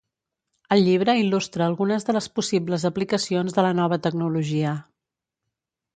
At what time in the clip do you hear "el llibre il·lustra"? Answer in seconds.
0.75-1.67